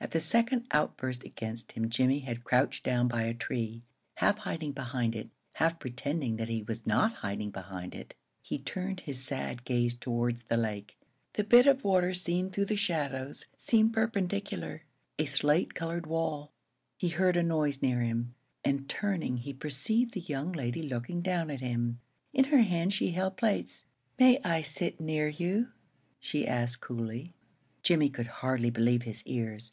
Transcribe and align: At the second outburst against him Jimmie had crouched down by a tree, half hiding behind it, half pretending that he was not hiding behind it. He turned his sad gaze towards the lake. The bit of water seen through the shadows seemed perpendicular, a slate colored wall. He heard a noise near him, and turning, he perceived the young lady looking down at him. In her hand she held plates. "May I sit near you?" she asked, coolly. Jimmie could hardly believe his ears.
At 0.00 0.10
the 0.10 0.20
second 0.20 0.66
outburst 0.70 1.24
against 1.24 1.72
him 1.72 1.88
Jimmie 1.88 2.20
had 2.20 2.44
crouched 2.44 2.84
down 2.84 3.08
by 3.08 3.22
a 3.22 3.32
tree, 3.34 3.82
half 4.16 4.36
hiding 4.36 4.72
behind 4.72 5.16
it, 5.16 5.30
half 5.54 5.78
pretending 5.80 6.36
that 6.36 6.50
he 6.50 6.62
was 6.62 6.86
not 6.86 7.14
hiding 7.14 7.50
behind 7.50 7.94
it. 7.94 8.12
He 8.42 8.58
turned 8.58 9.00
his 9.00 9.24
sad 9.24 9.64
gaze 9.64 9.94
towards 9.94 10.42
the 10.44 10.58
lake. 10.58 10.98
The 11.32 11.42
bit 11.42 11.66
of 11.66 11.82
water 11.84 12.12
seen 12.12 12.50
through 12.50 12.66
the 12.66 12.76
shadows 12.76 13.46
seemed 13.58 13.94
perpendicular, 13.94 14.82
a 15.18 15.24
slate 15.24 15.72
colored 15.74 16.06
wall. 16.06 16.52
He 16.98 17.08
heard 17.08 17.36
a 17.38 17.42
noise 17.42 17.80
near 17.80 18.02
him, 18.02 18.34
and 18.62 18.86
turning, 18.88 19.38
he 19.38 19.54
perceived 19.54 20.12
the 20.12 20.20
young 20.20 20.52
lady 20.52 20.82
looking 20.82 21.22
down 21.22 21.50
at 21.50 21.60
him. 21.62 21.98
In 22.34 22.44
her 22.44 22.60
hand 22.62 22.92
she 22.92 23.12
held 23.12 23.38
plates. 23.38 23.86
"May 24.20 24.38
I 24.44 24.60
sit 24.62 25.00
near 25.00 25.28
you?" 25.28 25.70
she 26.20 26.46
asked, 26.46 26.82
coolly. 26.82 27.32
Jimmie 27.82 28.10
could 28.10 28.26
hardly 28.28 28.68
believe 28.70 29.02
his 29.04 29.22
ears. 29.24 29.72